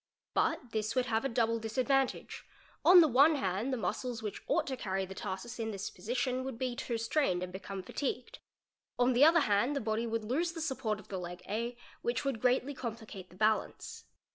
[0.33, 2.43] But this would have a double disadvantage;
[2.83, 6.43] on the one hand the muscles which ought to carry the tarsus in this position
[6.43, 8.39] would be too strained and become fatigued;
[8.97, 12.25] on the other hand the body would lose the support of the leg A, which
[12.25, 14.05] would greatly complicate the balance.